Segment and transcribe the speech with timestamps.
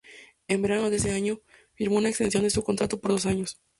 [0.47, 1.41] En verano de ese año
[1.75, 3.61] firmó una extensión de su contrato por dos años.